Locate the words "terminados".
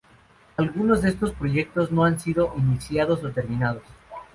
3.29-3.83